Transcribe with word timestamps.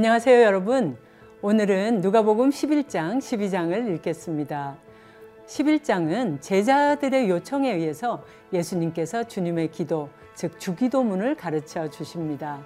안녕하세요, 0.00 0.44
여러분. 0.44 0.96
오늘은 1.42 2.00
누가복음 2.00 2.48
11장, 2.48 3.18
12장을 3.18 3.96
읽겠습니다. 3.96 4.78
11장은 5.46 6.40
제자들의 6.40 7.28
요청에 7.28 7.70
의해서 7.70 8.24
예수님께서 8.50 9.24
주님의 9.24 9.70
기도, 9.72 10.08
즉 10.34 10.58
주기도문을 10.58 11.34
가르쳐 11.34 11.90
주십니다. 11.90 12.62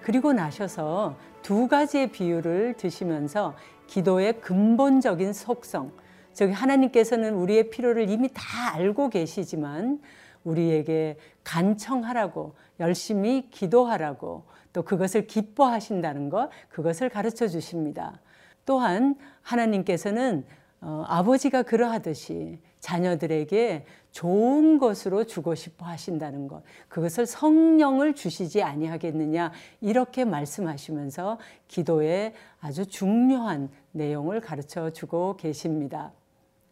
그리고 0.00 0.32
나셔서 0.32 1.16
두 1.42 1.68
가지의 1.68 2.12
비유를 2.12 2.76
드시면서 2.78 3.54
기도의 3.86 4.40
근본적인 4.40 5.34
속성, 5.34 5.92
즉 6.32 6.50
하나님께서는 6.50 7.34
우리의 7.34 7.68
필요를 7.68 8.08
이미 8.08 8.30
다 8.32 8.72
알고 8.72 9.10
계시지만 9.10 10.00
우리에게 10.44 11.16
간청하라고 11.44 12.54
열심히 12.78 13.48
기도하라고 13.50 14.44
또 14.72 14.82
그것을 14.82 15.26
기뻐하신다는 15.26 16.30
것 16.30 16.50
그것을 16.68 17.08
가르쳐 17.08 17.48
주십니다. 17.48 18.20
또한 18.64 19.16
하나님께서는 19.42 20.44
어, 20.80 21.04
아버지가 21.06 21.62
그러하듯이 21.62 22.58
자녀들에게 22.78 23.84
좋은 24.10 24.78
것으로 24.78 25.24
주고 25.24 25.54
싶어 25.54 25.84
하신다는 25.84 26.48
것 26.48 26.62
그것을 26.88 27.26
성령을 27.26 28.14
주시지 28.14 28.62
아니하겠느냐 28.62 29.52
이렇게 29.80 30.24
말씀하시면서 30.24 31.38
기도에 31.68 32.32
아주 32.60 32.86
중요한 32.86 33.68
내용을 33.92 34.40
가르쳐 34.40 34.90
주고 34.90 35.36
계십니다. 35.36 36.12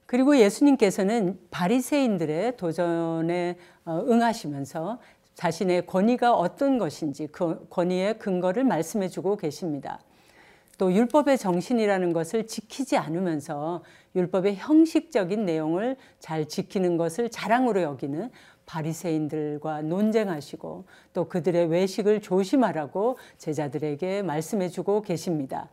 그리고 0.08 0.38
예수님께서는 0.38 1.38
바리새인들의 1.50 2.56
도전에 2.56 3.56
어, 3.84 4.02
응하시면서 4.08 4.98
자신의 5.34 5.84
권위가 5.84 6.32
어떤 6.34 6.78
것인지 6.78 7.26
그 7.26 7.66
권위의 7.68 8.18
근거를 8.18 8.64
말씀해 8.64 9.08
주고 9.08 9.36
계십니다. 9.36 10.00
또 10.78 10.90
율법의 10.94 11.36
정신이라는 11.36 12.14
것을 12.14 12.46
지키지 12.46 12.96
않으면서 12.96 13.84
율법의 14.16 14.56
형식적인 14.56 15.44
내용을 15.44 15.96
잘 16.20 16.48
지키는 16.48 16.96
것을 16.96 17.28
자랑으로 17.28 17.82
여기는 17.82 18.30
바리새인들과 18.64 19.82
논쟁하시고 19.82 20.84
또 21.12 21.28
그들의 21.28 21.66
외식을 21.66 22.22
조심하라고 22.22 23.18
제자들에게 23.36 24.22
말씀해 24.22 24.70
주고 24.70 25.02
계십니다. 25.02 25.68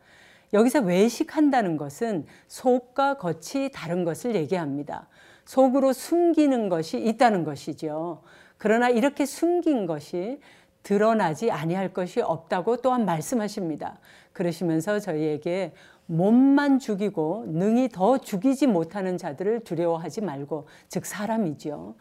여기서 0.53 0.81
외식한다는 0.81 1.77
것은 1.77 2.25
속과 2.47 3.17
겉이 3.17 3.69
다른 3.73 4.03
것을 4.03 4.35
얘기합니다. 4.35 5.07
속으로 5.45 5.93
숨기는 5.93 6.69
것이 6.69 6.99
있다는 6.99 7.43
것이죠. 7.43 8.21
그러나 8.57 8.89
이렇게 8.89 9.25
숨긴 9.25 9.85
것이 9.85 10.39
드러나지 10.83 11.49
아니할 11.51 11.93
것이 11.93 12.21
없다고 12.21 12.77
또한 12.77 13.05
말씀하십니다. 13.05 13.99
그러시면서 14.33 14.99
저희에게 14.99 15.73
몸만 16.05 16.77
죽이고 16.79 17.45
능히 17.47 17.89
더 17.89 18.19
죽이지 18.19 18.67
못하는 18.67 19.17
자들을 19.17 19.61
두려워하지 19.61 20.21
말고 20.21 20.67
즉 20.87 21.05
사람이지요. 21.05 21.95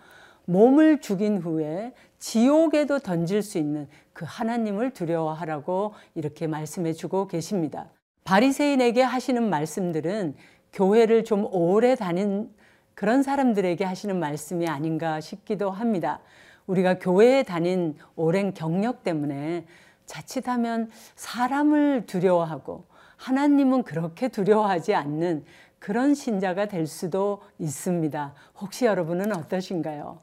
몸을 0.47 1.01
죽인 1.01 1.39
후에 1.39 1.95
지옥에도 2.19 2.99
던질 2.99 3.43
수 3.43 3.57
있는 3.57 3.89
그 4.13 4.27
하나님을 4.29 4.91
두려워하라고 4.91 5.95
이렇게 6.15 6.47
말씀해 6.47 6.93
주고 6.93 7.27
계십니다. 7.27 7.89
바리새인에게 8.25 9.03
하시는 9.03 9.51
말씀들은 9.51 10.35
교회를 10.73 11.25
좀 11.25 11.47
오래 11.53 11.95
다닌 11.95 12.51
그런 12.95 13.23
사람들에게 13.23 13.85
하시는 13.85 14.19
말씀이 14.19 14.67
아닌가 14.67 15.21
싶기도 15.21 15.71
합니다. 15.71 16.21
우리가 16.67 16.99
교회에 16.99 17.43
다닌 17.43 17.97
오랜 18.17 18.55
경력 18.55 19.05
때문에 19.05 19.67
자칫하면 20.07 20.91
사람을 21.17 22.07
두려워하고 22.07 22.85
하나님은 23.17 23.83
그렇게 23.83 24.29
두려워하지 24.29 24.95
않는 24.95 25.45
그런 25.79 26.15
신자가 26.15 26.67
될 26.67 26.87
수도 26.87 27.43
있습니다. 27.59 28.35
혹시 28.59 28.87
여러분은 28.87 29.37
어떠신가요? 29.37 30.19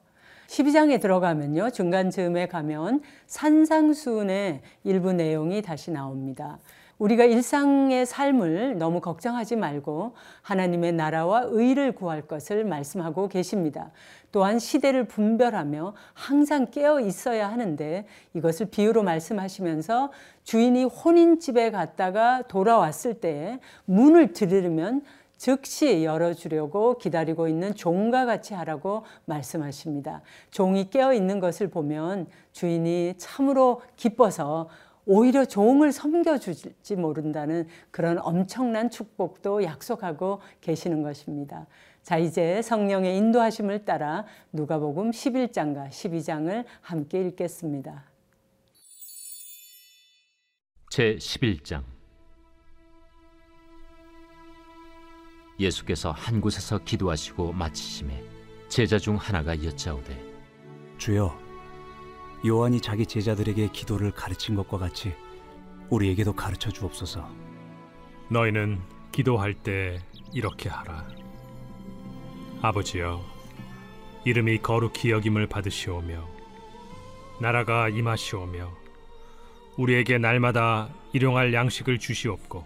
12장에 0.48 1.00
들어가면요. 1.00 1.70
중간 1.70 2.10
즈음에 2.10 2.48
가면 2.48 3.02
산상수훈의 3.28 4.62
일부 4.84 5.14
내용이 5.14 5.62
다시 5.62 5.92
나옵니다. 5.92 6.58
우리가 7.02 7.26
일상의 7.26 8.06
삶을 8.06 8.78
너무 8.78 9.02
걱정하지 9.02 9.56
말고 9.56 10.14
하나님의 10.44 10.92
나라와 10.92 11.42
의를 11.48 11.94
구할 11.94 12.22
것을 12.22 12.64
말씀하고 12.64 13.28
계십니다. 13.28 13.90
또한 14.32 14.60
시대를 14.60 15.06
분별하며 15.06 15.96
항상 16.14 16.68
깨어 16.70 17.00
있어야 17.00 17.50
하는데 17.50 18.06
이것을 18.36 18.68
비유로 18.68 19.02
말씀하시면서 19.02 20.12
주인이 20.44 20.84
혼인집에 20.84 21.72
갔다가 21.72 22.44
돌아왔을 22.44 23.16
때 23.16 23.60
문을 23.86 24.34
들으면 24.34 25.02
즉시 25.38 26.04
열어주려고 26.04 27.00
기다리고 27.00 27.48
있는 27.48 27.74
종과 27.74 28.26
같이 28.26 28.54
하라고 28.54 29.06
말씀하십니다. 29.26 30.22
종이 30.52 30.92
깨어 30.92 31.16
있는 31.16 31.40
것을 31.40 31.68
보면 31.68 32.28
주인이 32.52 33.16
참으로 33.18 33.82
기뻐서 33.96 34.70
오히려 35.06 35.46
종을 35.46 35.92
섬겨주지 35.92 36.96
모른다는 36.96 37.68
그런 37.90 38.20
엄청난 38.20 38.90
축복도 38.90 39.64
약속하고 39.64 40.42
계시는 40.62 41.02
것입니다. 41.04 41.66
자, 42.04 42.18
이제 42.18 42.62
성령의 42.62 43.18
인도하심을 43.18 43.86
따라 43.86 44.26
누가복음 44.52 45.12
11장과 45.12 45.90
12장을 45.90 46.66
함께 46.82 47.22
읽겠습니다. 47.22 48.04
제 50.90 51.16
11장 51.16 51.84
예수께서 55.60 56.12
한 56.12 56.42
곳에서 56.42 56.80
기도하시고 56.80 57.54
마치심에 57.54 58.24
제자 58.68 58.98
중 58.98 59.16
하나가 59.16 59.64
여짜오되 59.64 60.18
주여 60.98 61.51
요한이 62.46 62.82
자기 62.82 63.06
제자들에게 63.06 63.70
기도를 63.72 64.12
가르친 64.12 64.56
것과 64.56 64.80
같이 64.80 65.14
우리에게도 65.90 66.34
가르쳐 66.34 66.72
주옵소서. 66.72 67.30
너희는 68.30 68.80
기도할 69.12 69.54
때 69.54 70.00
이렇게 70.34 70.70
하라. 70.70 71.08
아버지여, 72.62 73.22
이름이 74.26 74.60
거룩히 74.60 75.12
여김을 75.12 75.48
받으시오며 75.48 76.28
나라가 77.40 77.90
임하시오며 77.90 78.72
우리에게 79.78 80.18
날마다 80.18 80.90
일용할 81.12 81.54
양식을 81.54 82.00
주시옵고 82.00 82.66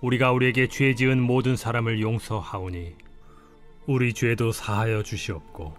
우리가 0.00 0.32
우리에게 0.32 0.66
죄 0.66 0.94
지은 0.94 1.20
모든 1.20 1.56
사람을 1.56 2.00
용서하오니 2.00 2.96
우리 3.86 4.12
죄도 4.12 4.52
사하여 4.52 5.02
주시옵고 5.02 5.76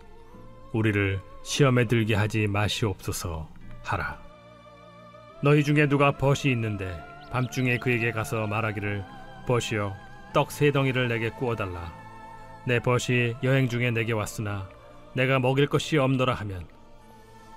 우리를 0.71 1.21
시험에 1.43 1.85
들게 1.85 2.15
하지 2.15 2.47
마시옵소서 2.47 3.47
하라. 3.83 4.17
너희 5.41 5.63
중에 5.63 5.87
누가 5.87 6.11
벗이 6.11 6.51
있는데 6.53 6.97
밤중에 7.31 7.77
그에게 7.77 8.11
가서 8.11 8.47
말하기를 8.47 9.03
벗이여 9.47 9.93
떡 10.33 10.51
세 10.51 10.71
덩이를 10.71 11.09
내게 11.09 11.29
구워달라. 11.29 11.93
내 12.65 12.79
벗이 12.79 13.35
여행 13.43 13.67
중에 13.67 13.91
내게 13.91 14.13
왔으나 14.13 14.69
내가 15.13 15.37
먹일 15.39 15.67
것이 15.67 15.97
없노라 15.97 16.33
하면 16.33 16.65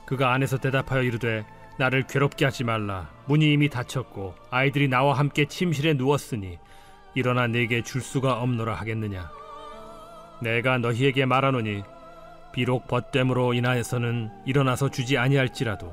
그가 0.05 0.33
안에서 0.33 0.59
대답하여 0.59 1.03
이르되 1.03 1.47
나를 1.79 2.07
괴롭게 2.07 2.45
하지 2.45 2.65
말라. 2.65 3.11
문이 3.27 3.53
이미 3.53 3.69
닫혔고 3.69 4.35
아이들이 4.51 4.89
나와 4.89 5.17
함께 5.19 5.47
침실에 5.47 5.95
누웠으니 5.95 6.59
일어나 7.15 7.47
내게 7.47 7.83
줄 7.83 8.01
수가 8.01 8.41
없노라 8.43 8.75
하겠느냐. 8.75 9.31
내가 10.43 10.79
너희에게 10.79 11.25
말하노니 11.25 11.83
비록 12.57 12.89
벗됨으로 12.89 13.53
인하여서는 13.53 14.31
일어나서 14.47 14.89
주지 14.89 15.19
아니할지라도 15.19 15.93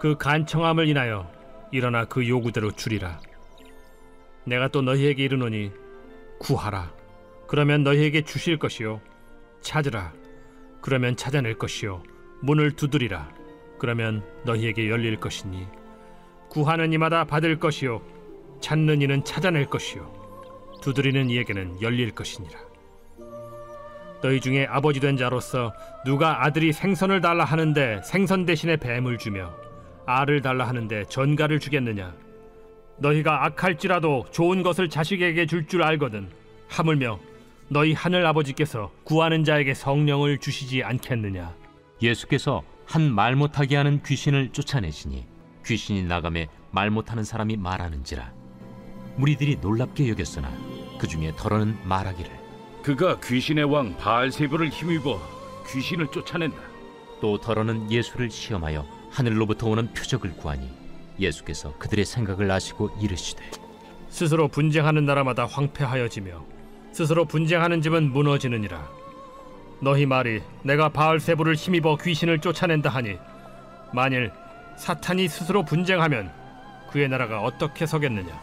그 0.00 0.16
간청함을 0.16 0.88
인하여 0.88 1.30
일어나 1.72 2.06
그 2.06 2.26
요구대로 2.26 2.70
주리라. 2.72 3.20
내가 4.44 4.68
또 4.68 4.80
너희에게 4.80 5.22
이르노니 5.24 5.72
구하라. 6.38 6.90
그러면 7.46 7.82
너희에게 7.82 8.22
주실 8.22 8.58
것이요 8.58 9.02
찾으라. 9.60 10.14
그러면 10.80 11.16
찾아낼 11.16 11.58
것이요 11.58 12.02
문을 12.40 12.76
두드리라. 12.76 13.30
그러면 13.78 14.24
너희에게 14.46 14.88
열릴 14.88 15.20
것이니 15.20 15.66
구하는 16.48 16.94
이마다 16.94 17.24
받을 17.24 17.58
것이요 17.58 18.00
찾는 18.62 19.02
이는 19.02 19.22
찾아낼 19.22 19.66
것이요 19.66 20.10
두드리는 20.80 21.28
이에게는 21.28 21.82
열릴 21.82 22.12
것이니라. 22.12 22.73
너희 24.24 24.40
중에 24.40 24.66
아버지 24.70 25.00
된 25.00 25.18
자로서 25.18 25.74
누가 26.06 26.46
아들이 26.46 26.72
생선을 26.72 27.20
달라 27.20 27.44
하는데 27.44 28.00
생선 28.02 28.46
대신에 28.46 28.78
뱀을 28.78 29.18
주며 29.18 29.52
알을 30.06 30.40
달라 30.40 30.66
하는데 30.66 31.04
전갈을 31.10 31.60
주겠느냐? 31.60 32.14
너희가 32.96 33.44
악할지라도 33.44 34.24
좋은 34.30 34.62
것을 34.62 34.88
자식에게 34.88 35.44
줄줄 35.44 35.68
줄 35.68 35.82
알거든. 35.82 36.30
하물며 36.68 37.20
너희 37.68 37.92
하늘 37.92 38.24
아버지께서 38.24 38.90
구하는 39.04 39.44
자에게 39.44 39.74
성령을 39.74 40.38
주시지 40.38 40.82
않겠느냐? 40.82 41.54
예수께서 42.00 42.62
한 42.86 43.12
말 43.12 43.36
못하게 43.36 43.76
하는 43.76 44.02
귀신을 44.02 44.52
쫓아내시니 44.52 45.26
귀신이 45.66 46.02
나감에 46.02 46.48
말 46.70 46.88
못하는 46.88 47.24
사람이 47.24 47.58
말하는지라. 47.58 48.32
무리들이 49.16 49.56
놀랍게 49.60 50.08
여겼으나 50.08 50.50
그 50.98 51.06
중에 51.06 51.32
더러는 51.36 51.76
말하기를 51.84 52.43
그가 52.84 53.18
귀신의 53.18 53.64
왕 53.64 53.96
바알세부를 53.96 54.68
힘입어 54.68 55.18
귀신을 55.66 56.08
쫓아낸다. 56.08 56.58
또 57.18 57.38
더러는 57.38 57.90
예수를 57.90 58.30
시험하여 58.30 58.86
하늘로부터 59.10 59.68
오는 59.68 59.90
표적을 59.94 60.36
구하니 60.36 60.70
예수께서 61.18 61.72
그들의 61.78 62.04
생각을 62.04 62.50
아시고 62.50 62.90
이르시되 63.00 63.42
스스로 64.10 64.48
분쟁하는 64.48 65.06
나라마다 65.06 65.46
황폐하여지며 65.46 66.44
스스로 66.92 67.24
분쟁하는 67.24 67.80
집은 67.80 68.12
무너지느니라. 68.12 68.86
너희 69.80 70.04
말이 70.04 70.42
내가 70.62 70.90
바알세부를 70.90 71.54
힘입어 71.54 71.96
귀신을 71.96 72.40
쫓아낸다 72.40 72.90
하니 72.90 73.16
만일 73.94 74.30
사탄이 74.76 75.28
스스로 75.28 75.64
분쟁하면 75.64 76.30
그의 76.90 77.08
나라가 77.08 77.40
어떻게 77.40 77.86
서겠느냐? 77.86 78.38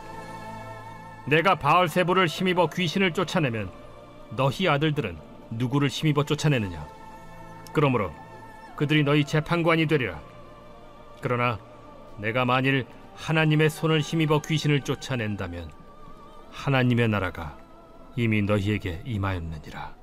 내가 1.28 1.54
바알세부를 1.54 2.26
힘입어 2.26 2.70
귀신을 2.74 3.14
쫓아내면 3.14 3.81
너희 4.36 4.68
아들들은 4.68 5.18
누구를 5.52 5.90
힘입어 5.90 6.24
쫓아내느냐? 6.24 6.88
그러므로 7.74 8.14
그들이 8.76 9.04
너희 9.04 9.26
재판관이 9.26 9.88
되리라. 9.88 10.20
그러나 11.22 11.60
내가 12.18 12.46
만일 12.46 12.86
하나님의 13.16 13.70
손을 13.70 14.00
힘입어 14.00 14.42
귀신을 14.42 14.82
쫓아낸다면 14.82 15.72
하나님의 16.52 17.10
나라가 17.10 17.58
이미 18.16 18.42
너희에게 18.42 19.02
임하였느니라. 19.06 19.96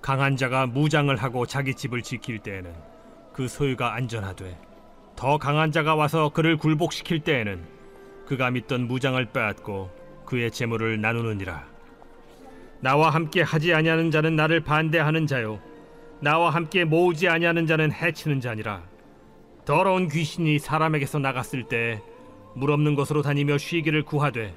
강한 0.00 0.36
자가 0.36 0.66
무장을 0.66 1.14
하고 1.16 1.46
자기 1.46 1.74
집을 1.74 2.02
지킬 2.02 2.38
때에는 2.38 2.72
그 3.32 3.48
소유가 3.48 3.94
안전하되 3.94 4.56
더 5.16 5.38
강한 5.38 5.72
자가 5.72 5.94
와서 5.94 6.28
그를 6.28 6.56
굴복시킬 6.56 7.20
때에는 7.20 7.66
그가 8.26 8.50
믿던 8.50 8.86
무장을 8.86 9.24
빼앗고 9.26 9.90
그의 10.26 10.50
재물을 10.50 11.00
나누느니라. 11.00 11.75
나와 12.80 13.10
함께 13.10 13.42
하지 13.42 13.74
아니하는 13.74 14.10
자는 14.10 14.36
나를 14.36 14.60
반대하는 14.60 15.26
자요. 15.26 15.60
나와 16.20 16.50
함께 16.50 16.84
모으지 16.84 17.28
아니하는 17.28 17.66
자는 17.66 17.92
해치는 17.92 18.40
자니라. 18.40 18.82
더러운 19.64 20.08
귀신이 20.08 20.58
사람에게서 20.58 21.18
나갔을 21.18 21.64
때 21.64 22.00
물 22.56 22.70
없는 22.70 22.94
곳으로 22.94 23.20
다니며 23.20 23.58
쉬기를 23.58 24.02
구하되 24.02 24.54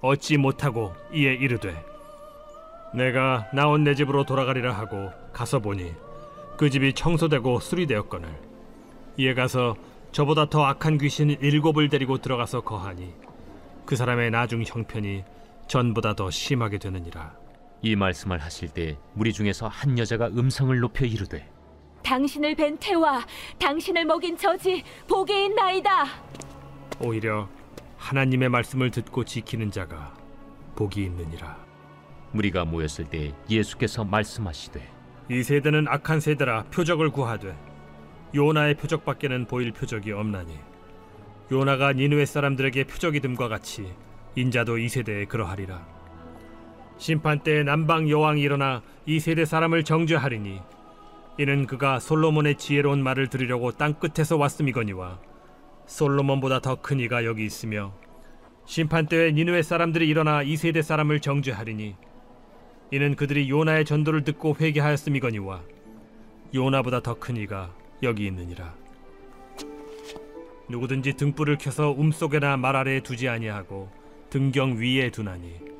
얻지 0.00 0.36
못하고 0.36 0.94
이에 1.12 1.34
이르되 1.34 1.74
내가 2.94 3.48
나온 3.52 3.82
내 3.82 3.96
집으로 3.96 4.24
돌아가리라 4.24 4.72
하고 4.72 5.10
가서 5.32 5.58
보니 5.58 5.92
그 6.56 6.70
집이 6.70 6.92
청소되고 6.92 7.58
수리되었거늘. 7.58 8.28
이에 9.16 9.34
가서 9.34 9.74
저보다 10.12 10.48
더 10.48 10.64
악한 10.64 10.98
귀신 10.98 11.30
일곱을 11.30 11.88
데리고 11.88 12.18
들어가서 12.18 12.60
거하니 12.60 13.12
그 13.84 13.96
사람의 13.96 14.30
나중 14.30 14.62
형편이 14.64 15.24
전보다 15.66 16.14
더 16.14 16.30
심하게 16.30 16.78
되느니라 16.78 17.34
이 17.84 17.96
말씀을 17.96 18.38
하실 18.38 18.70
때 18.70 18.96
무리 19.12 19.30
중에서 19.30 19.68
한 19.68 19.98
여자가 19.98 20.28
음성을 20.28 20.76
높여 20.80 21.04
이르되 21.04 21.46
당신을 22.02 22.54
뵌 22.54 22.78
태와 22.78 23.26
당신을 23.58 24.06
먹인 24.06 24.38
저지 24.38 24.82
복이 25.06 25.44
있나이다. 25.44 26.06
오히려 27.00 27.46
하나님의 27.98 28.48
말씀을 28.48 28.90
듣고 28.90 29.24
지키는 29.24 29.70
자가 29.70 30.14
복이 30.76 31.04
있느니라 31.04 31.58
무리가 32.32 32.64
모였을 32.64 33.04
때 33.04 33.34
예수께서 33.50 34.02
말씀하시되 34.02 34.80
이 35.30 35.42
세대는 35.42 35.86
악한 35.86 36.20
세대라 36.20 36.64
표적을 36.70 37.10
구하되 37.10 37.54
요나의 38.34 38.76
표적밖에는 38.76 39.44
보일 39.44 39.72
표적이 39.72 40.12
없나니 40.12 40.58
요나가 41.52 41.92
니누의 41.92 42.24
사람들에게 42.24 42.84
표적이 42.84 43.20
됨과 43.20 43.48
같이 43.48 43.92
인자도 44.36 44.78
이 44.78 44.88
세대에 44.88 45.26
그러하리라 45.26 45.93
심판 46.98 47.40
때에 47.40 47.62
남방 47.62 48.08
여왕이 48.08 48.40
일어나 48.40 48.82
이 49.06 49.20
세대 49.20 49.44
사람을 49.44 49.84
정죄하리니 49.84 50.60
이는 51.38 51.66
그가 51.66 51.98
솔로몬의 51.98 52.56
지혜로운 52.58 53.02
말을 53.02 53.28
들으려고 53.28 53.72
땅 53.72 53.94
끝에서 53.94 54.36
왔음이거니와 54.36 55.18
솔로몬보다 55.86 56.60
더 56.60 56.76
큰 56.76 57.00
이가 57.00 57.24
여기 57.24 57.44
있으며 57.44 57.92
심판 58.64 59.06
때에 59.06 59.32
니누의 59.32 59.62
사람들이 59.62 60.08
일어나 60.08 60.42
이 60.42 60.56
세대 60.56 60.80
사람을 60.80 61.20
정죄하리니 61.20 61.96
이는 62.92 63.16
그들이 63.16 63.50
요나의 63.50 63.84
전도를 63.84 64.24
듣고 64.24 64.56
회개하였음이거니와 64.60 65.62
요나보다 66.54 67.00
더 67.00 67.14
큰 67.14 67.36
이가 67.36 67.74
여기 68.02 68.26
있느니라. 68.26 68.72
누구든지 70.68 71.14
등불을 71.14 71.58
켜서 71.58 71.90
움속에나 71.90 72.56
말 72.56 72.76
아래에 72.76 73.00
두지 73.00 73.28
아니하고 73.28 73.90
등경 74.30 74.78
위에 74.78 75.10
두나니 75.10 75.73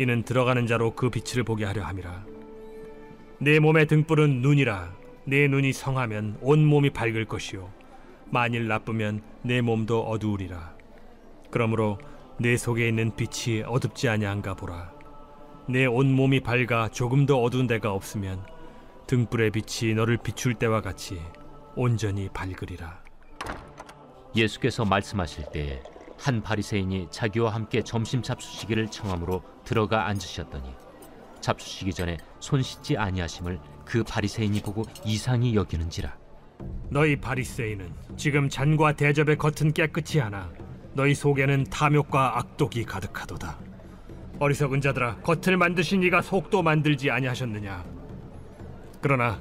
이는 0.00 0.22
들어가는 0.22 0.66
자로 0.66 0.94
그 0.94 1.10
빛을 1.10 1.44
보게 1.44 1.66
하려 1.66 1.84
함이라. 1.84 2.24
내 3.38 3.58
몸의 3.58 3.86
등불은 3.86 4.40
눈이라. 4.40 4.94
내 5.26 5.46
눈이 5.46 5.74
성하면 5.74 6.38
온 6.40 6.64
몸이 6.64 6.88
밝을 6.88 7.26
것이요. 7.26 7.70
만일 8.30 8.66
나쁘면 8.66 9.20
내 9.42 9.60
몸도 9.60 10.00
어두우리라. 10.04 10.74
그러므로 11.50 11.98
내 12.38 12.56
속에 12.56 12.88
있는 12.88 13.14
빛이 13.14 13.62
어둡지 13.66 14.08
아니한가 14.08 14.54
보라. 14.54 14.90
내 15.68 15.84
온 15.84 16.10
몸이 16.10 16.40
밝아 16.40 16.88
조금도 16.88 17.42
어두운 17.42 17.66
데가 17.66 17.92
없으면 17.92 18.42
등불의 19.06 19.50
빛이 19.50 19.92
너를 19.92 20.16
비출 20.16 20.54
때와 20.54 20.80
같이 20.80 21.20
온전히 21.76 22.30
밝으리라. 22.30 23.02
예수께서 24.34 24.86
말씀하실 24.86 25.44
때에 25.52 25.82
한 26.20 26.42
바리새인이 26.42 27.08
자기와 27.10 27.54
함께 27.54 27.82
점심 27.82 28.22
잡수시기를 28.22 28.88
청함으로 28.90 29.42
들어가 29.64 30.06
앉으셨더니 30.06 30.68
잡수시기 31.40 31.94
전에 31.94 32.18
손 32.40 32.62
씻지 32.62 32.98
아니하심을 32.98 33.58
그 33.86 34.04
바리새인이 34.04 34.60
보고 34.60 34.82
이상히 35.04 35.54
여기는지라 35.54 36.14
너희 36.90 37.16
바리새인은 37.16 37.90
지금 38.16 38.48
잔과 38.50 38.92
대접의 38.92 39.38
겉은 39.38 39.72
깨끗이 39.72 40.18
하나 40.18 40.52
너희 40.92 41.14
속에는 41.14 41.64
탐욕과 41.64 42.38
악독이 42.38 42.84
가득하도다. 42.84 43.58
어리석은 44.40 44.80
자들아 44.80 45.18
겉을 45.18 45.56
만드신 45.56 46.02
이가 46.02 46.20
속도 46.20 46.62
만들지 46.62 47.10
아니하셨느냐? 47.10 47.84
그러나 49.00 49.40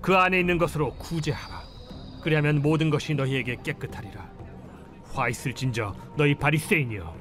그 0.00 0.14
안에 0.16 0.38
있는 0.38 0.58
것으로 0.58 0.94
구제하라. 0.94 1.60
그리하면 2.22 2.62
모든 2.62 2.88
것이 2.88 3.14
너희에게 3.14 3.56
깨끗하리라. 3.64 4.29
화 5.12 5.28
있을진저 5.28 5.94
너희 6.16 6.34
바리새인이여 6.34 7.16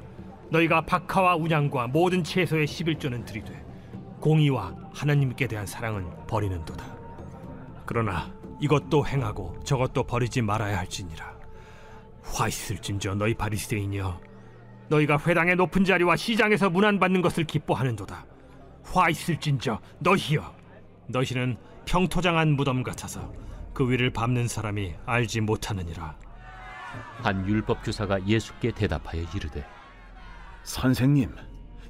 너희가 0.51 0.81
박하와 0.81 1.35
운양과 1.35 1.87
모든 1.87 2.23
채소의 2.23 2.67
11조는 2.67 3.25
들이되 3.25 3.65
공의와 4.19 4.75
하나님께 4.93 5.47
대한 5.47 5.65
사랑은 5.65 6.07
버리는도다. 6.27 6.85
그러나 7.85 8.31
이것도 8.61 9.07
행하고 9.07 9.57
저것도 9.63 10.03
버리지 10.03 10.41
말아야 10.41 10.77
할지니라. 10.79 11.37
화 12.23 12.47
있을진저 12.47 13.15
너희 13.15 13.33
바리새인이여 13.33 14.19
너희가 14.89 15.19
회당의 15.25 15.55
높은 15.55 15.85
자리와 15.85 16.15
시장에서 16.15 16.69
문안받는 16.69 17.21
것을 17.21 17.45
기뻐하는도다. 17.45 18.25
화 18.83 19.09
있을진저 19.09 19.79
너희여 19.99 20.53
너희는 21.07 21.57
평토장한 21.85 22.55
무덤 22.55 22.83
같아서 22.83 23.31
그 23.73 23.89
위를 23.89 24.11
밟는 24.11 24.47
사람이 24.47 24.95
알지 25.05 25.41
못하느니라. 25.41 26.17
한 27.21 27.47
율법 27.47 27.83
교사가 27.83 28.25
예수께 28.25 28.71
대답하여 28.71 29.23
이르되 29.35 29.65
선생님, 30.63 31.35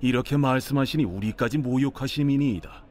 이렇게 0.01 0.37
말씀하시니 0.37 1.03
우리까지 1.03 1.57
모욕하심이니이다. 1.57 2.83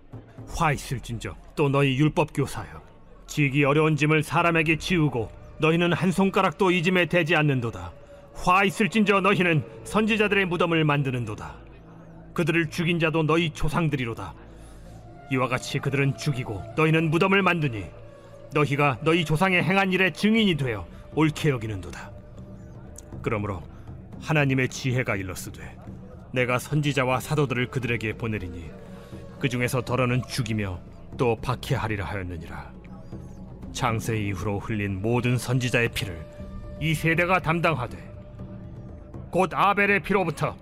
화 0.56 0.72
있을진저 0.72 1.34
또 1.54 1.68
너희 1.68 1.96
율법 1.98 2.32
교사여 2.34 2.82
지기 3.26 3.64
어려운 3.64 3.96
짐을 3.96 4.22
사람에게 4.22 4.78
지우고 4.78 5.30
너희는 5.58 5.92
한 5.92 6.10
손가락도 6.12 6.70
이 6.70 6.82
짐에 6.82 7.06
대지 7.06 7.36
않는도다. 7.36 7.92
화 8.34 8.64
있을진저 8.64 9.20
너희는 9.20 9.64
선지자들의 9.84 10.46
무덤을 10.46 10.84
만드는도다. 10.84 11.56
그들을 12.32 12.70
죽인 12.70 12.98
자도 12.98 13.24
너희 13.24 13.50
조상들이로다. 13.50 14.34
이와 15.32 15.48
같이 15.48 15.78
그들은 15.78 16.16
죽이고 16.16 16.62
너희는 16.76 17.10
무덤을 17.10 17.42
만드니 17.42 17.84
너희가 18.54 18.98
너희 19.02 19.24
조상의 19.24 19.62
행한 19.62 19.92
일의 19.92 20.12
증인이 20.12 20.56
되어 20.56 20.86
옳게 21.18 21.48
여기는도다 21.48 22.12
그러므로 23.22 23.60
하나님의 24.20 24.68
지혜가 24.68 25.16
일렀으되 25.16 25.76
내가 26.32 26.60
선지자와 26.60 27.18
사도들을 27.18 27.70
그들에게 27.70 28.12
보내리니 28.12 28.70
그 29.40 29.48
중에서 29.48 29.82
더러는 29.82 30.22
죽이며 30.28 30.80
또 31.16 31.34
박해하리라 31.40 32.04
하였느니라. 32.04 32.72
창세 33.72 34.16
이후로 34.16 34.60
흘린 34.60 35.02
모든 35.02 35.36
선지자의 35.36 35.88
피를 35.88 36.24
이 36.80 36.94
세대가 36.94 37.40
담당하되 37.40 37.96
곧 39.32 39.50
아벨의 39.52 40.00
피로부터 40.00 40.56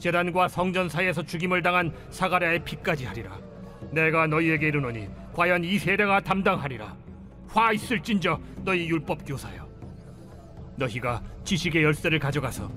제단과 0.00 0.48
성전 0.48 0.88
사이에서 0.88 1.22
죽임을 1.22 1.62
당한 1.62 1.94
사가랴의 2.10 2.64
피까지 2.64 3.04
하리라. 3.04 3.38
내가 3.92 4.26
너희에게 4.26 4.66
이르노니 4.66 5.08
과연 5.32 5.62
이 5.62 5.78
세대가 5.78 6.18
담당하리라. 6.18 6.96
화 7.46 7.72
있을진저 7.72 8.40
너희 8.64 8.88
율법 8.88 9.24
교사여. 9.24 9.65
너희가 10.76 11.22
지식의 11.44 11.82
열쇠를 11.82 12.18
가져가서 12.18 12.70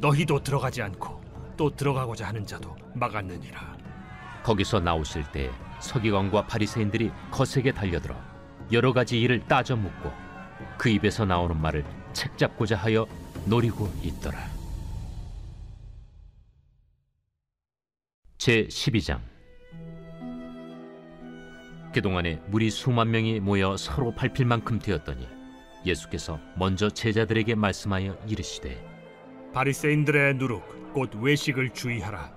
너희도 0.00 0.42
들어가지 0.42 0.82
않고 0.82 1.22
또 1.56 1.70
들어가고자 1.70 2.28
하는 2.28 2.44
자도 2.46 2.74
막았느니라. 2.94 3.76
거기서 4.42 4.80
나오실 4.80 5.24
때 5.32 5.50
서기관과 5.80 6.46
바리새인들이 6.46 7.10
거세게 7.30 7.72
달려들어 7.72 8.14
여러 8.72 8.92
가지 8.92 9.20
일을 9.20 9.40
따져 9.46 9.76
묻고 9.76 10.12
그 10.76 10.88
입에서 10.88 11.24
나오는 11.24 11.58
말을 11.60 11.84
책잡고자 12.12 12.76
하여 12.76 13.06
노리고 13.46 13.90
있더라. 14.02 14.38
제 18.38 18.66
12장 18.66 19.20
그동안에 21.94 22.42
무리 22.48 22.70
수만 22.70 23.10
명이 23.10 23.40
모여 23.40 23.76
서로 23.76 24.12
밟힐 24.14 24.44
만큼 24.46 24.78
되었더니 24.78 25.26
예수께서 25.84 26.40
먼저 26.56 26.88
제자들에게 26.90 27.54
말씀하여 27.54 28.16
이르시되 28.26 28.82
바리새인들의 29.52 30.34
누룩 30.34 30.92
곧 30.92 31.10
외식을 31.20 31.70
주의하라. 31.70 32.32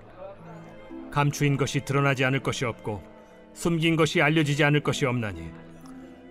감추인 1.10 1.56
것이 1.56 1.84
드러나지 1.84 2.24
않을 2.24 2.40
것이 2.40 2.64
없고 2.64 3.02
숨긴 3.54 3.96
것이 3.96 4.20
알려지지 4.20 4.62
않을 4.64 4.80
것이 4.80 5.06
없나니 5.06 5.50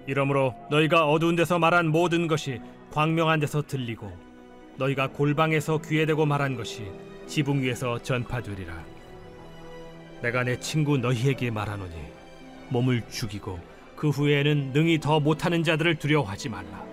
이러므로 0.05 0.55
너희가 0.69 1.09
어두운 1.09 1.35
데서 1.35 1.59
말한 1.59 1.87
모든 1.87 2.27
것이 2.27 2.61
광명한 2.91 3.39
데서 3.41 3.61
들리고 3.61 4.11
너희가 4.77 5.09
골방에서 5.09 5.79
귀에 5.81 6.05
대고 6.05 6.25
말한 6.25 6.55
것이 6.55 6.89
지붕 7.25 7.61
위에서 7.61 8.01
전파되리라. 8.01 8.85
내가 10.21 10.43
내 10.43 10.57
친구 10.59 10.97
너희에게 10.97 11.51
말하노니 11.51 11.93
몸을 12.69 13.03
죽이고 13.09 13.59
그 13.95 14.09
후에는 14.09 14.71
능히 14.73 14.99
더 14.99 15.19
못하는 15.19 15.63
자들을 15.63 15.95
두려워하지 15.95 16.49
말라. 16.49 16.85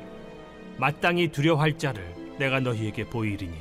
마땅히 0.76 1.28
두려워할 1.28 1.78
자를 1.78 2.14
내가 2.38 2.60
너희에게 2.60 3.04
보이리니 3.08 3.54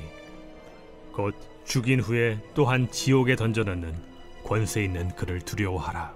곧 1.12 1.34
죽인 1.64 2.00
후에 2.00 2.38
또한 2.54 2.90
지옥에 2.90 3.36
던져넣는 3.36 3.94
권세 4.44 4.84
있는 4.84 5.08
그를 5.14 5.40
두려워하라. 5.40 6.14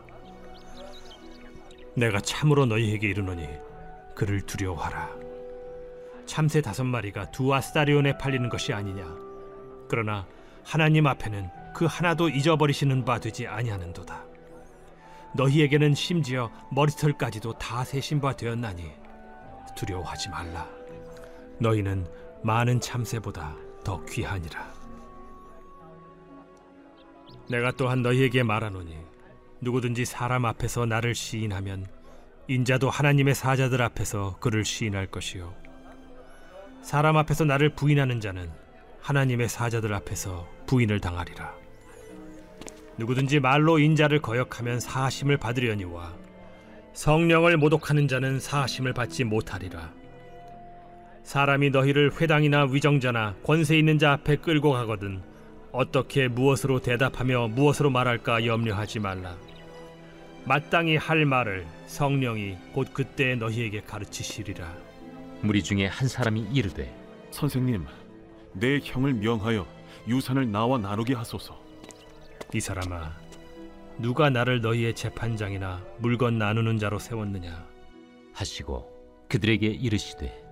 내가 1.95 2.21
참으로 2.21 2.67
너희에게 2.67 3.09
이르노니 3.09 3.49
그를 4.15 4.41
두려워하라. 4.43 5.11
참새 6.27 6.61
다섯 6.61 6.85
마리가 6.85 7.31
두 7.31 7.55
아스타리온에 7.55 8.19
팔리는 8.19 8.49
것이 8.49 8.73
아니냐. 8.73 9.05
그러나 9.89 10.27
하나님 10.63 11.07
앞에는 11.07 11.49
그 11.75 11.87
하나도 11.87 12.29
잊어버리시는 12.29 13.05
바 13.05 13.19
되지 13.19 13.47
아니하는도다. 13.47 14.25
너희에게는 15.35 15.95
심지어 15.95 16.51
머리털까지도 16.71 17.55
다 17.55 17.85
세신 17.85 18.21
바 18.21 18.37
되었나니 18.37 18.85
두려워하지 19.77 20.29
말라. 20.29 20.78
너희는 21.61 22.07
많은 22.43 22.81
참새보다 22.81 23.57
더 23.85 24.05
귀하니라. 24.05 24.73
내가 27.51 27.73
또한 27.73 28.03
너희에게 28.03 28.43
말하노니 28.43 28.97
누구든지 29.61 30.05
사람 30.05 30.45
앞에서 30.45 30.87
나를 30.87 31.15
시인하면 31.15 31.87
인자도 32.47 32.91
하나님의 32.91 33.35
사자들 33.35 33.83
앞에서 33.83 34.37
그를 34.41 34.65
시인할 34.65 35.07
것이요. 35.07 35.55
사람 36.83 37.17
앞에서 37.17 37.45
나를 37.45 37.75
부인하는 37.75 38.21
자는 38.21 38.51
하나님의 39.01 39.49
사자들 39.49 39.93
앞에서 39.95 40.47
부인을 40.67 41.01
당하리라. 41.01 41.55
누구든지 42.99 43.41
말로 43.41 43.79
인자를 43.79 44.21
거역하면 44.21 44.81
사하심을 44.81 45.37
받으려니와 45.37 46.15
성령을 46.95 47.57
모독하는 47.57 48.09
자는 48.09 48.41
사하심을 48.41 48.93
받지 48.93 49.23
못하리라 49.23 49.93
사람이 51.29 51.69
너희를 51.69 52.19
회당이나 52.19 52.65
위정자나 52.65 53.35
권세 53.45 53.77
있는 53.77 53.99
자 53.99 54.13
앞에 54.13 54.37
끌고 54.37 54.73
가거든 54.73 55.21
어떻게 55.73 56.27
무엇으로 56.27 56.81
대답하며 56.81 57.49
무엇으로 57.49 57.91
말할까 57.91 58.47
염려하지 58.47 59.01
말라. 59.01 59.37
마땅히 60.47 60.97
할 60.97 61.27
말을 61.27 61.67
성령이 61.87 62.57
곧 62.73 62.89
그때 62.95 63.35
너희에게 63.35 63.83
가르치시리라. 63.83 64.75
무리 65.43 65.63
중에 65.63 65.85
한 65.85 66.09
사람이 66.09 66.49
이르되 66.51 66.97
선생님, 67.31 67.85
내 68.55 68.81
형을 68.83 69.13
명하여 69.13 69.67
유산을 70.09 70.51
나와 70.51 70.79
나누게 70.79 71.13
하소서. 71.13 71.61
이 72.55 72.61
사람아, 72.61 73.13
누가 73.99 74.31
나를 74.31 74.63
너희의 74.63 74.95
재판장이나 74.95 75.85
물건 75.99 76.39
나누는 76.39 76.79
자로 76.79 76.99
세웠느냐? 76.99 77.67
하시고 78.33 78.91
그들에게 79.29 79.67
이르시되 79.67 80.48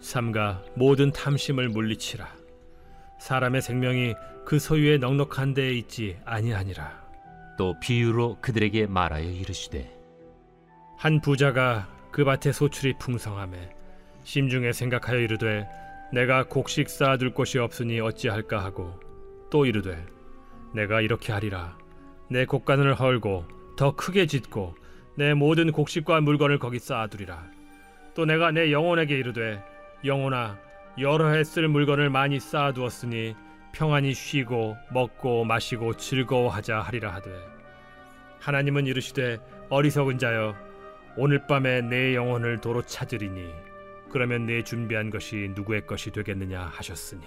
삼가 0.00 0.62
모든 0.74 1.10
탐심을 1.10 1.68
물리치라. 1.68 2.28
사람의 3.18 3.62
생명이 3.62 4.14
그 4.44 4.58
소유의 4.58 4.98
넉넉한 4.98 5.54
데에 5.54 5.72
있지 5.72 6.16
아니하니라. 6.24 7.06
또 7.56 7.74
비유로 7.80 8.38
그들에게 8.40 8.86
말하여 8.86 9.24
이르시되 9.30 9.90
한 10.98 11.20
부자가 11.20 11.88
그 12.10 12.24
밭에 12.24 12.52
소출이 12.52 12.94
풍성함에 12.98 13.70
심중에 14.24 14.72
생각하여 14.72 15.18
이르되 15.18 15.66
내가 16.12 16.44
곡식 16.44 16.88
쌓아둘 16.88 17.34
곳이 17.34 17.58
없으니 17.58 18.00
어찌할까 18.00 18.62
하고 18.62 18.98
또 19.50 19.66
이르되 19.66 20.04
내가 20.74 21.00
이렇게 21.00 21.32
하리라 21.32 21.76
내 22.30 22.44
곡간을 22.44 22.94
헐고 22.94 23.44
더 23.76 23.94
크게 23.94 24.26
짓고 24.26 24.74
내 25.16 25.34
모든 25.34 25.72
곡식과 25.72 26.20
물건을 26.20 26.58
거기 26.58 26.78
쌓아두리라 26.78 27.50
또 28.14 28.24
내가 28.24 28.50
내 28.50 28.72
영혼에게 28.72 29.16
이르되 29.16 29.62
영혼아 30.04 30.58
여러 30.98 31.28
해 31.30 31.42
쓸 31.44 31.68
물건을 31.68 32.10
많이 32.10 32.40
쌓아두었으니 32.40 33.34
평안히 33.72 34.14
쉬고 34.14 34.76
먹고 34.92 35.44
마시고 35.44 35.96
즐거워하자 35.96 36.80
하리라 36.80 37.14
하되. 37.14 37.30
하나님은 38.40 38.86
이르시되 38.86 39.38
어리석은 39.68 40.18
자여 40.18 40.54
오늘 41.18 41.46
밤에 41.46 41.82
내 41.82 42.14
영혼을 42.14 42.60
도로 42.60 42.82
찾으리니 42.82 43.50
그러면 44.10 44.46
내 44.46 44.62
준비한 44.62 45.10
것이 45.10 45.50
누구의 45.54 45.86
것이 45.86 46.10
되겠느냐 46.10 46.60
하셨으니. 46.72 47.22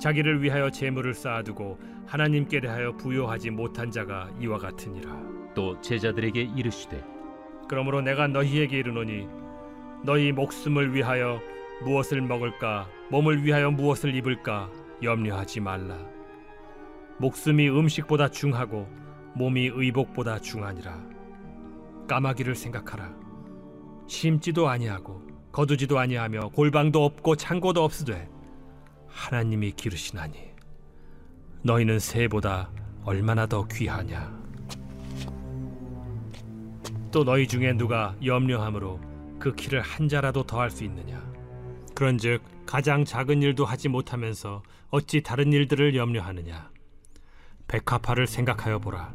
자기를 0.00 0.42
위하여 0.42 0.70
재물을 0.70 1.12
쌓아두고 1.12 1.78
하나님께 2.06 2.60
대하여 2.60 2.92
부요하지 2.96 3.50
못한 3.50 3.90
자가 3.90 4.30
이와 4.40 4.58
같으니라. 4.58 5.10
또 5.54 5.78
제자들에게 5.80 6.40
이르시되 6.56 7.04
그러므로 7.68 8.00
내가 8.00 8.28
너희에게 8.28 8.78
이르노니 8.78 9.28
너희 10.02 10.32
목숨을 10.32 10.94
위하여 10.94 11.40
무엇을 11.82 12.20
먹을까? 12.22 12.88
몸을 13.10 13.44
위하여 13.44 13.70
무엇을 13.70 14.14
입을까? 14.14 14.70
염려하지 15.02 15.60
말라. 15.60 15.98
목숨이 17.18 17.68
음식보다 17.68 18.28
중하고 18.28 18.88
몸이 19.34 19.70
의복보다 19.74 20.38
중하니라. 20.38 21.00
까마귀를 22.08 22.54
생각하라. 22.54 23.12
심지도 24.06 24.68
아니하고 24.68 25.22
거두지도 25.52 25.98
아니하며 25.98 26.50
골방도 26.50 27.04
없고 27.04 27.36
창고도 27.36 27.82
없으되 27.82 28.28
하나님이 29.08 29.72
기르시나니 29.72 30.52
너희는 31.62 31.98
새보다 31.98 32.70
얼마나 33.04 33.46
더 33.46 33.66
귀하냐? 33.66 34.38
또 37.10 37.24
너희 37.24 37.46
중에 37.48 37.72
누가 37.72 38.14
염려함으로 38.24 39.07
그 39.48 39.54
키를 39.54 39.80
한 39.80 40.08
자라도 40.08 40.42
더할 40.42 40.70
수 40.70 40.84
있느냐? 40.84 41.24
그런즉 41.94 42.42
가장 42.66 43.06
작은 43.06 43.40
일도 43.40 43.64
하지 43.64 43.88
못하면서 43.88 44.62
어찌 44.90 45.22
다른 45.22 45.54
일들을 45.54 45.96
염려하느냐? 45.96 46.70
백합화를 47.66 48.26
생각하여 48.26 48.78
보라. 48.78 49.14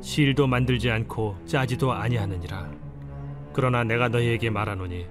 실도 0.00 0.46
만들지 0.46 0.90
않고 0.90 1.36
짜지도 1.44 1.92
아니하느니라. 1.92 2.70
그러나 3.52 3.84
내가 3.84 4.08
너희에게 4.08 4.48
말하노니 4.48 5.06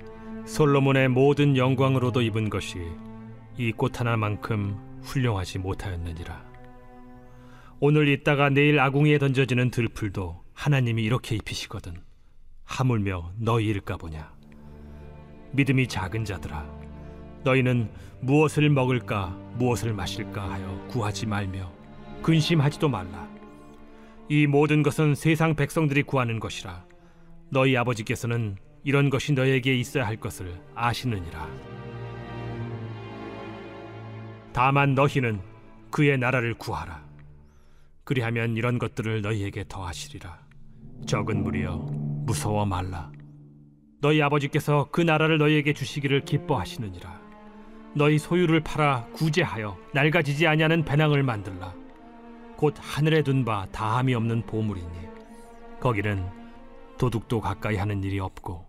솔로몬의 0.48 1.10
모든 1.10 1.56
영광으로도 1.56 2.24
입은 2.24 2.50
것이 2.50 2.79
이 3.60 3.72
꽃 3.74 4.00
하나만큼 4.00 5.01
훌륭하지 5.03 5.60
못하였느니라. 5.60 6.44
오늘 7.82 8.08
있다가 8.08 8.50
내일 8.50 8.79
아궁이에 8.79 9.20
던져지는 9.20 9.70
들풀도 9.70 10.44
하나님이 10.53 11.03
이렇게 11.03 11.36
입히시거든 11.36 11.94
하물며 12.63 13.34
너희일까 13.38 13.98
보냐 13.98 14.38
믿음이 15.51 15.88
작은 15.88 16.25
자들아 16.25 16.65
너희는 17.44 17.89
무엇을 18.22 18.70
먹을까 18.70 19.29
무엇을 19.56 19.94
마실까 19.94 20.51
하여 20.51 20.88
구하지 20.88 21.25
말며 21.25 21.72
근심하지도 22.22 22.89
말라. 22.89 23.27
이 24.27 24.46
모든 24.46 24.84
것은 24.84 25.15
세상 25.15 25.56
백성들이 25.56 26.03
구하는 26.03 26.39
것이라. 26.39 26.86
너희 27.50 27.75
아버지께서는 27.77 28.58
이런 28.84 29.10
것이 29.10 29.34
너에게 29.34 29.75
있어야 29.75 30.06
할 30.06 30.18
것을 30.18 30.62
아시느니라. 30.75 31.48
다만 34.53 34.94
너희는 34.94 35.41
그의 35.89 36.18
나라를 36.18 36.53
구하라. 36.56 37.03
그리하면 38.03 38.58
이런 38.58 38.77
것들을 38.77 39.22
너희에게 39.22 39.65
더하시리라. 39.68 40.39
적은 41.06 41.44
무리여 41.44 41.77
무서워 42.25 42.65
말라 42.65 43.12
너희 44.01 44.22
아버지께서 44.22 44.88
그 44.91 45.01
나라를 45.01 45.38
너희에게 45.38 45.74
주시기를 45.74 46.22
기뻐하시느니라. 46.22 47.20
너희 47.96 48.18
소유를 48.18 48.62
팔아 48.62 49.08
구제하여 49.13 49.77
낡아지지 49.94 50.48
아니하는 50.48 50.86
배낭을 50.86 51.24
만들라. 51.24 51.74
곧 52.56 52.75
하늘에 52.77 53.24
둔 53.24 53.44
바 53.44 53.68
다함이 53.72 54.13
없는 54.13 54.46
보물이니 54.46 54.89
거기는 55.79 56.25
도둑도 56.98 57.41
가까이 57.41 57.75
하는 57.75 58.03
일이 58.03 58.20
없고 58.20 58.68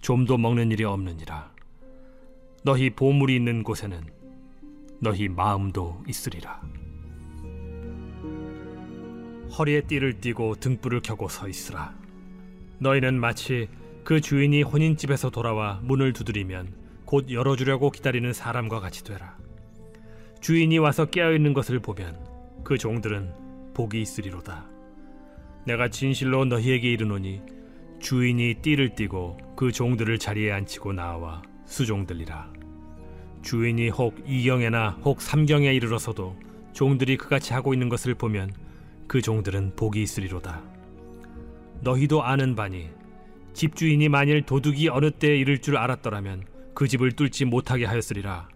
좀도 0.00 0.38
먹는 0.38 0.70
일이 0.72 0.84
없느니라. 0.84 1.52
너희 2.64 2.90
보물이 2.90 3.36
있는 3.36 3.62
곳에는 3.62 4.00
너희 5.00 5.28
마음도 5.28 6.02
있으리라. 6.08 6.60
허리에 9.58 9.82
띠를 9.82 10.20
띠고 10.20 10.56
등불을 10.56 11.02
켜고 11.02 11.28
서 11.28 11.46
있으라. 11.48 11.94
너희는 12.78 13.20
마치 13.20 13.68
그 14.04 14.20
주인이 14.20 14.62
혼인집에서 14.62 15.30
돌아와 15.30 15.80
문을 15.82 16.12
두드리면 16.12 16.74
곧 17.04 17.30
열어주려고 17.30 17.90
기다리는 17.90 18.32
사람과 18.32 18.80
같이 18.80 19.04
되라. 19.04 19.36
주인이 20.40 20.76
와서 20.78 21.04
깨어 21.04 21.32
있는 21.34 21.52
것을 21.52 21.78
보면 21.78 22.18
그 22.64 22.76
종들은 22.76 23.32
복이 23.74 24.00
있으리로다. 24.00 24.66
내가 25.66 25.88
진실로 25.88 26.44
너희에게 26.44 26.90
이르노니 26.90 27.42
주인이 28.00 28.54
띠를 28.62 28.96
띠고 28.96 29.38
그 29.54 29.70
종들을 29.70 30.18
자리에 30.18 30.50
앉히고 30.50 30.92
나와 30.92 31.42
수종들리라. 31.66 32.52
주인이 33.42 33.88
혹 33.90 34.18
이경에나 34.26 34.98
혹 35.04 35.22
삼경에 35.22 35.72
이르러서도 35.74 36.36
종들이 36.72 37.16
그같이 37.16 37.52
하고 37.52 37.72
있는 37.72 37.88
것을 37.88 38.14
보면 38.14 38.52
그 39.06 39.22
종들은 39.22 39.76
복이 39.76 40.02
있으리로다. 40.02 40.62
너희도 41.82 42.24
아는 42.24 42.56
바니 42.56 42.88
집주인이 43.54 44.08
만일 44.08 44.42
도둑이 44.42 44.88
어느 44.88 45.10
때에 45.10 45.36
이를 45.36 45.58
줄 45.60 45.76
알았더라면 45.76 46.44
그 46.74 46.88
집을 46.88 47.12
뚫지 47.12 47.44
못하게 47.44 47.84
하였으리라. 47.84 48.48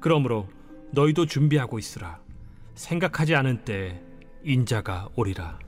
그러므로 0.00 0.48
너희도 0.92 1.26
준비하고 1.26 1.78
있으라. 1.78 2.20
생각하지 2.74 3.34
않은 3.34 3.64
때에 3.64 4.00
인자가 4.44 5.08
오리라. 5.16 5.58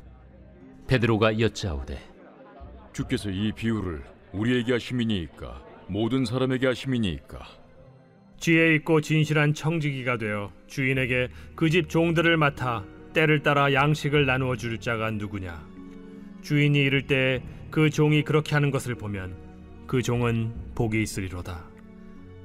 베드로가 0.86 1.38
여짜오되 1.38 1.98
주께서 2.92 3.30
이 3.30 3.52
비유를 3.52 4.02
우리에게 4.32 4.72
하심이니이까 4.72 5.62
모든 5.88 6.24
사람에게 6.24 6.66
하심이니이까 6.68 7.40
지혜 8.38 8.74
있고 8.76 9.00
진실한 9.00 9.52
청지기가 9.54 10.16
되어 10.16 10.50
주인에게 10.66 11.28
그 11.54 11.68
집 11.68 11.88
종들을 11.88 12.36
맡아 12.36 12.84
때를 13.12 13.42
따라 13.42 13.72
양식을 13.72 14.24
나누어 14.26 14.56
줄 14.56 14.78
자가 14.78 15.10
누구냐? 15.10 15.68
주인이 16.42 16.78
이를 16.78 17.06
때 17.06 17.42
그 17.70 17.88
종이 17.88 18.24
그렇게 18.24 18.54
하는 18.54 18.72
것을 18.72 18.96
보면 18.96 19.36
그 19.86 20.02
종은 20.02 20.52
복이 20.74 21.00
있으리로다. 21.00 21.64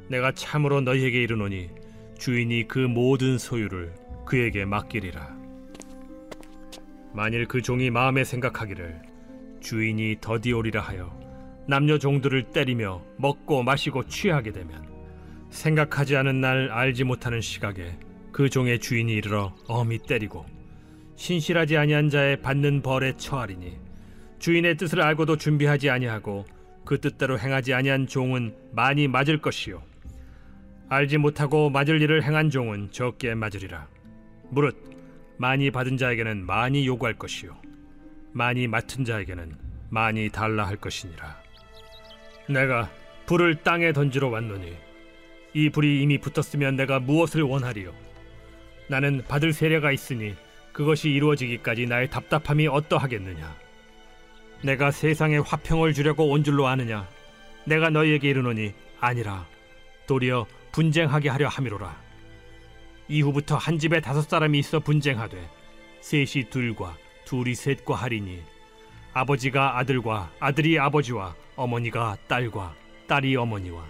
내가 0.08 0.32
참으로 0.32 0.82
너희에게 0.82 1.24
이르노니 1.24 1.70
주인이 2.20 2.68
그 2.68 2.78
모든 2.80 3.40
소유를 3.40 3.96
그에게 4.26 4.66
맡기리라. 4.66 5.36
만일 7.12 7.48
그 7.48 7.62
종이 7.62 7.90
마음에 7.90 8.24
생각하기를 8.24 9.02
주인이 9.62 10.18
더디오리라 10.22 10.82
하여 10.82 11.18
남녀 11.68 11.98
종들을 11.98 12.52
때리며 12.52 13.02
먹고 13.18 13.64
마시고 13.64 14.06
취하게 14.06 14.52
되면 14.52 14.86
생각하지 15.50 16.18
않은 16.18 16.40
날 16.40 16.70
알지 16.70 17.04
못하는 17.04 17.42
시각에 17.42 17.98
그 18.32 18.50
종의 18.50 18.80
주인이 18.80 19.12
이르러 19.12 19.56
엄히 19.68 19.98
때리고 19.98 20.46
신실하지 21.16 21.78
아니한 21.78 22.10
자의 22.10 22.42
받는 22.42 22.84
벌에 22.84 23.14
처하리니 23.18 23.85
주인의 24.40 24.78
뜻을 24.78 25.02
알고도 25.02 25.38
준비하지 25.38 25.90
아니하고 25.90 26.46
그 26.84 27.00
뜻대로 27.00 27.40
행하지 27.40 27.74
아니한 27.74 28.08
종은 28.08 28.56
많이 28.72 29.08
맞을 29.08 29.42
것이요. 29.42 29.82
알지 30.88 31.18
못하고 31.18 31.70
맞을 31.70 32.02
일을 32.02 32.24
행한 32.24 32.50
종은 32.50 32.92
적게 32.92 33.34
맞으리라. 33.34 33.88
무릇 34.52 34.78
많이 35.38 35.72
받은 35.72 35.98
자에게는 35.98 36.46
많이 36.46 36.86
요구할 36.86 37.16
것이요. 37.16 37.58
많이 38.34 38.68
맡은 38.68 39.04
자에게는 39.04 39.54
많이 39.90 40.30
달라 40.30 40.68
할 40.68 40.76
것이니라. 40.76 41.42
내가 42.50 42.90
불을 43.26 43.64
땅에 43.64 43.92
던지러 43.92 44.30
왔노니 44.30 44.76
이 45.54 45.70
불이 45.70 46.04
이미 46.04 46.20
붙었으면 46.20 46.76
내가 46.76 47.00
무엇을 47.00 47.42
원하리요? 47.42 47.92
나는 48.88 49.24
받을 49.28 49.52
세례가 49.52 49.92
있으니 49.92 50.36
그것이 50.72 51.10
이루어지기까지 51.10 51.88
나의 51.88 52.10
답답함이 52.10 52.68
어떠하겠느냐 52.68 53.65
내가 54.62 54.92
세상에 54.92 55.38
화평을 55.38 55.94
주려고 55.94 56.30
온 56.30 56.44
줄로 56.44 56.68
아느냐? 56.68 57.08
내가 57.66 57.90
너희에게 57.90 58.30
이르노니 58.30 58.74
아니라 59.00 59.46
도리어 60.08 60.46
분쟁하게 60.72 61.30
하려 61.30 61.48
함이로라. 61.48 61.96
이후부터 63.08 63.58
한 63.58 63.78
집에 63.78 64.00
다섯 64.00 64.22
사람이 64.24 64.58
있어 64.60 64.80
분쟁하되 64.80 65.48
셋이 66.02 66.50
둘과 66.50 66.98
둘이 67.26 67.56
셋과 67.56 67.96
하리니 67.96 68.42
아버지가 69.14 69.78
아들과 69.78 70.32
아들이 70.40 70.80
아버지와 70.80 71.36
어머니가 71.56 72.18
딸과 72.28 72.76
딸이 73.08 73.36
어머니와 73.36 73.86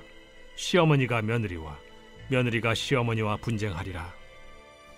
시어머니가 0.56 1.22
며느리와 1.22 1.78
며느리가 2.30 2.74
시어머니와 2.74 3.38
분쟁하리라. 3.38 4.14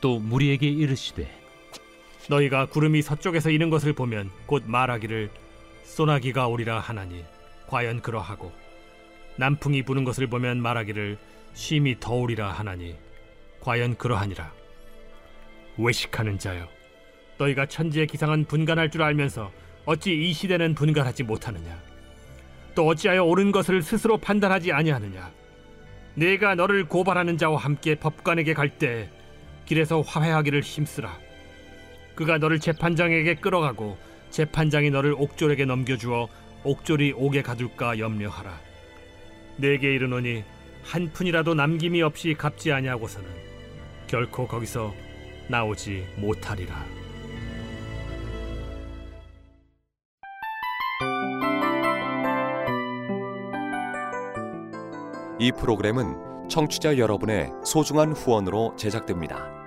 또 0.02 0.20
무리에게 0.20 0.68
이르시되 0.68 1.28
너희가 2.30 2.68
구름이 2.68 3.02
서쪽에서 3.02 3.50
이는 3.50 3.70
것을 3.70 3.94
보면 3.94 4.30
곧 4.46 4.64
말하기를 4.66 5.30
소나기가 5.88 6.48
오리라 6.48 6.80
하나니 6.80 7.24
과연 7.66 8.02
그러하고 8.02 8.52
남풍이 9.38 9.84
부는 9.84 10.04
것을 10.04 10.28
보면 10.28 10.62
말하기를 10.62 11.18
심히 11.54 11.96
더우리라 12.00 12.52
하나니 12.52 12.96
과연 13.62 13.96
그러하니라. 13.96 14.52
외식하는 15.78 16.38
자여 16.38 16.68
너희가 17.38 17.66
천지의 17.66 18.08
기상은 18.08 18.46
분간할 18.46 18.92
줄 18.92 19.02
알면서 19.02 19.52
어찌 19.86 20.14
이 20.14 20.34
시대는 20.34 20.76
분간하지 20.76 21.24
못하느냐? 21.24 21.82
또 22.76 22.86
어찌하여 22.88 23.24
옳은 23.24 23.52
것을 23.52 23.82
스스로 23.82 24.18
판단하지 24.18 24.72
아니하느냐? 24.72 25.32
내가 26.16 26.56
너를 26.56 26.86
고발하는 26.86 27.38
자와 27.38 27.58
함께 27.58 27.96
법관에게 27.96 28.54
갈 28.54 28.78
때 28.78 29.10
길에서 29.66 30.02
화해하기를 30.02 30.62
힘쓰라. 30.62 31.18
그가 32.16 32.38
너를 32.38 32.60
재판장에게 32.60 33.36
끌어가고 33.36 33.98
재판장이 34.30 34.90
너를 34.90 35.14
옥졸에게 35.18 35.66
넘겨주어 35.66 36.28
옥졸이 36.64 37.14
옥에 37.16 37.42
가둘까 37.42 38.00
염려하라 38.00 38.60
내게 39.58 39.94
이르노니 39.94 40.44
한 40.84 41.12
푼이라도 41.12 41.54
남김이 41.54 42.02
없이 42.02 42.34
갚지 42.34 42.72
아니하고서는 42.72 43.30
결코 44.08 44.48
거기서 44.48 44.94
나오지 45.50 46.06
못하리라. 46.18 46.86
이 55.40 55.52
프로그램은 55.52 56.48
청취자 56.50 56.98
여러분의 56.98 57.52
소중한 57.64 58.12
후원으로 58.14 58.76
제작됩니다. 58.76 59.67